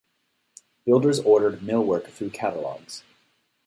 Builders 0.83 1.19
ordered 1.19 1.59
millwork 1.59 2.07
through 2.07 2.31
catalogues. 2.31 3.03